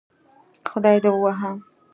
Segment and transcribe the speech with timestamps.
[0.69, 1.51] خدای دې ووهه